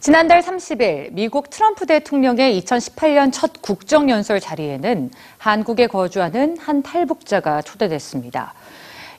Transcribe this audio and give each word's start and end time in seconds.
지난달 0.00 0.40
30일 0.40 1.12
미국 1.12 1.50
트럼프 1.50 1.84
대통령의 1.84 2.58
2018년 2.62 3.30
첫 3.30 3.60
국정연설 3.60 4.40
자리에는 4.40 5.10
한국에 5.36 5.88
거주하는 5.88 6.56
한 6.56 6.82
탈북자가 6.82 7.60
초대됐습니다. 7.60 8.54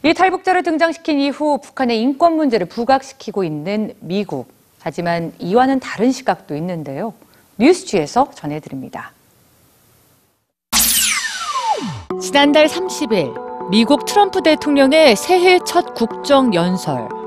이 0.02 0.16
탈북자를 0.16 0.64
등장시킨 0.64 1.20
이후 1.20 1.60
북한의 1.62 2.02
인권 2.02 2.36
문제를 2.36 2.66
부각시키고 2.66 3.44
있는 3.44 3.94
미국. 4.00 4.52
하지만 4.80 5.34
이와는 5.38 5.80
다른 5.80 6.12
시각도 6.12 6.56
있는데요. 6.56 7.14
뉴스취에서 7.58 8.32
전해드립니다. 8.34 9.12
지난달 12.20 12.66
30일 12.66 13.70
미국 13.70 14.06
트럼프 14.06 14.42
대통령의 14.42 15.16
새해 15.16 15.60
첫 15.64 15.94
국정연설. 15.94 17.21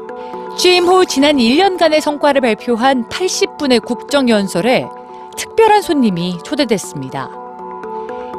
취임 0.56 0.86
후 0.86 1.04
지난 1.04 1.36
1년간의 1.36 2.00
성과를 2.00 2.40
발표한 2.40 3.08
80분의 3.08 3.84
국정연설에 3.84 4.86
특별한 5.36 5.82
손님이 5.82 6.38
초대됐습니다. 6.44 7.28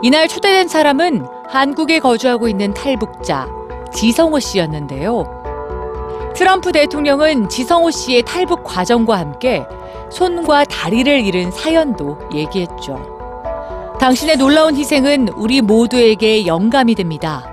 이날 0.02 0.28
초대된 0.30 0.70
사람은 0.70 1.26
한국에 1.50 2.00
거주하고 2.00 2.48
있는 2.48 2.74
탈북자 2.74 3.48
지성호 3.94 4.40
씨였는데요. 4.40 6.34
트럼프 6.36 6.72
대통령은 6.72 7.50
지성호 7.50 7.92
씨의 7.92 8.24
탈북 8.24 8.64
과정과 8.64 9.18
함께 9.18 9.66
손과 10.10 10.66
다리를 10.66 11.26
잃은 11.26 11.52
사연도 11.52 12.18
얘기했죠. 12.34 13.96
당신의 14.00 14.38
놀라운 14.38 14.76
희생은 14.76 15.30
우리 15.36 15.62
모두에게 15.62 16.46
영감이 16.46 16.96
됩니다. 16.96 17.46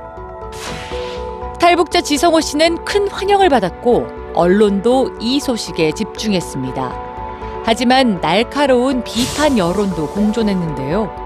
탈북자 1.58 2.00
지성호 2.00 2.40
씨는 2.40 2.84
큰 2.84 3.08
환영을 3.08 3.48
받았고 3.48 4.21
언론도 4.34 5.18
이 5.20 5.40
소식에 5.40 5.92
집중했습니다. 5.92 7.62
하지만 7.64 8.20
날카로운 8.20 9.04
비판 9.04 9.56
여론도 9.56 10.08
공존했는데요. 10.08 11.22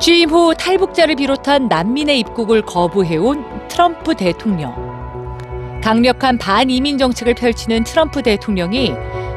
취임 0.00 0.30
후 0.30 0.54
탈북자를 0.54 1.16
비롯한 1.16 1.68
난민의 1.68 2.18
입국을 2.20 2.62
거부해온 2.62 3.68
트럼프 3.68 4.14
대통령. 4.14 4.74
강력한 5.82 6.36
반이민 6.36 6.98
정책을 6.98 7.34
펼치는 7.34 7.84
트럼프 7.84 8.22
대통령이 8.22 8.92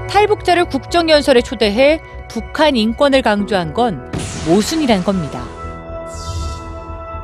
탈북자를 0.10 0.66
국정연설에 0.66 1.42
초대해 1.42 2.02
북한 2.28 2.76
인권을 2.76 3.22
강조한 3.22 3.74
건 3.74 4.12
모순이란 4.48 5.04
겁니다. 5.04 5.44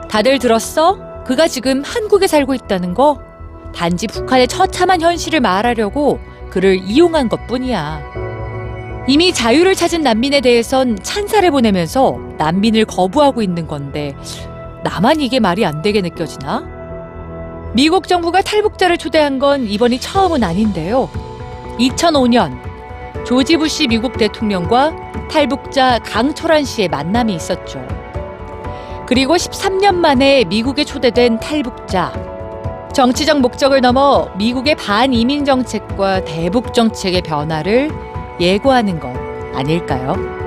다들 0.09 0.39
들었어? 0.39 1.23
그가 1.25 1.47
지금 1.47 1.83
한국에 1.83 2.27
살고 2.27 2.53
있다는 2.53 2.93
거? 2.93 3.19
단지 3.75 4.07
북한의 4.07 4.47
처참한 4.47 5.01
현실을 5.01 5.41
말하려고 5.41 6.19
그를 6.49 6.77
이용한 6.77 7.29
것 7.29 7.45
뿐이야. 7.47 8.01
이미 9.07 9.33
자유를 9.33 9.75
찾은 9.75 10.01
난민에 10.01 10.41
대해선 10.41 10.97
찬사를 11.03 11.49
보내면서 11.51 12.17
난민을 12.37 12.85
거부하고 12.85 13.41
있는 13.41 13.67
건데, 13.67 14.15
나만 14.83 15.19
이게 15.21 15.39
말이 15.39 15.65
안 15.65 15.81
되게 15.81 16.01
느껴지나? 16.01 16.63
미국 17.73 18.07
정부가 18.07 18.41
탈북자를 18.41 18.97
초대한 18.97 19.37
건 19.37 19.65
이번이 19.67 19.99
처음은 19.99 20.43
아닌데요. 20.43 21.09
2005년, 21.77 22.57
조지 23.25 23.57
부시 23.57 23.87
미국 23.87 24.17
대통령과 24.17 24.95
탈북자 25.29 25.99
강철환 25.99 26.63
씨의 26.63 26.87
만남이 26.87 27.35
있었죠. 27.35 27.85
그리고 29.05 29.35
13년 29.35 29.95
만에 29.95 30.45
미국에 30.45 30.83
초대된 30.83 31.39
탈북자. 31.39 32.34
정치적 32.95 33.41
목적을 33.41 33.81
넘어 33.81 34.29
미국의 34.37 34.75
반이민 34.75 35.43
정책과 35.43 36.23
대북 36.23 36.73
정책의 36.73 37.23
변화를 37.23 37.91
예고하는 38.39 39.01
것 39.01 39.09
아닐까요? 39.53 40.44